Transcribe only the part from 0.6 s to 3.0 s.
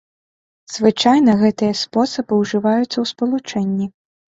Звычайна гэтыя спосабы ўжываюцца